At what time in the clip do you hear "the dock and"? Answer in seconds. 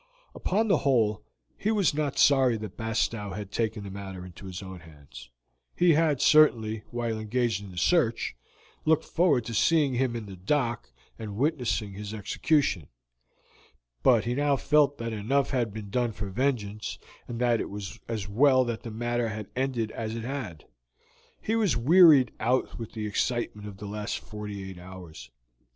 10.25-11.37